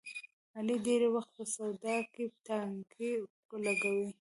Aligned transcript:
علي 0.57 0.75
ډېری 0.85 1.09
وخت 1.15 1.31
په 1.37 1.43
سودا 1.55 1.97
کې 2.13 2.23
ټانګې 2.45 3.13
لګوي. 3.65 4.09